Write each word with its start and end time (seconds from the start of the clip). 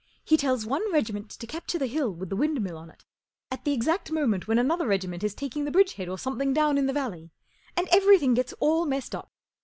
He 0.25 0.35
tells 0.35 0.65
one 0.65 0.91
regiment 0.91 1.29
to 1.29 1.45
capture 1.45 1.77
the 1.77 1.85
hill 1.85 2.11
with 2.11 2.29
the 2.29 2.35
windmill 2.35 2.75
on 2.75 2.89
it 2.89 3.05
at 3.51 3.65
the 3.65 3.71
exact 3.71 4.11
moment 4.11 4.47
when 4.47 4.57
another 4.57 4.87
regiment 4.87 5.23
is 5.23 5.35
taking 5.35 5.63
the 5.63 5.69
bridgehead 5.69 6.09
or 6.09 6.17
something 6.17 6.53
down 6.53 6.79
in 6.79 6.87
the 6.87 6.91
valley; 6.91 7.29
and 7.77 7.87
everything 7.91 8.33
gets 8.33 8.51
all 8.59 8.87
messed 8.87 9.13
up. 9.13 9.29